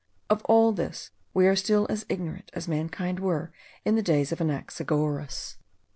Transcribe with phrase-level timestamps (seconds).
[0.31, 3.53] Of all this we are still as ignorant as mankind were
[3.85, 5.57] in the days of Anaxagoras.